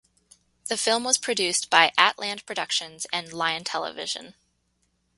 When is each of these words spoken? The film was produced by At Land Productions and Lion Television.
The 0.67 0.77
film 0.77 1.03
was 1.03 1.19
produced 1.19 1.69
by 1.69 1.91
At 1.95 2.17
Land 2.17 2.47
Productions 2.47 3.05
and 3.13 3.31
Lion 3.31 3.63
Television. 3.63 4.33